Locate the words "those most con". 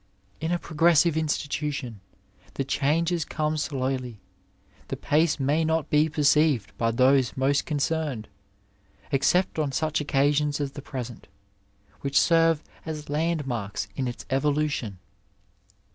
6.89-7.77